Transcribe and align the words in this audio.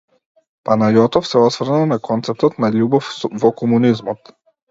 Панајотов 0.69 1.27
се 1.31 1.41
осврна 1.49 1.81
на 1.91 1.99
концептот 2.09 2.57
на 2.65 2.71
љубов 2.79 3.13
во 3.45 3.55
комунизмот. 3.63 4.35